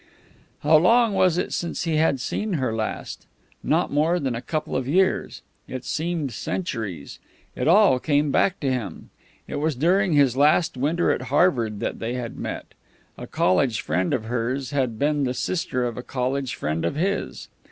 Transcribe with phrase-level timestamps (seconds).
[0.61, 3.27] How long was it since he had seen her last?
[3.63, 5.43] Not more than a couple of years.
[5.67, 7.19] It seemed centuries.
[7.55, 9.11] It all came back to him.
[9.47, 12.73] It was during his last winter at Harvard that they had met.
[13.15, 17.47] A college friend of hers had been the sister of a college friend of his.